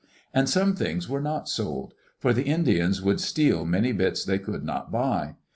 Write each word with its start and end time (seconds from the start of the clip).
And 0.33 0.49
some 0.49 0.75
things 0.75 1.07
were 1.07 1.21
not 1.21 1.47
sold; 1.47 1.93
for 2.17 2.33
the 2.33 2.41
Indians 2.45 3.03
would 3.03 3.21
steal 3.21 3.65
many 3.67 3.91
bits 3.91 4.25
they 4.25 4.39
could 4.39 4.63
not 4.63 4.91
buy. 4.91 5.35